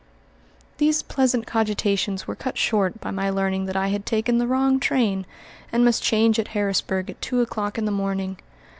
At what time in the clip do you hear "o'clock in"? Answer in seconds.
7.39-7.85